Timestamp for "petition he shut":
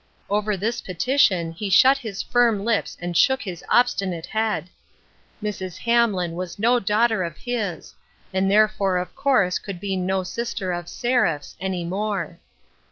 0.81-1.99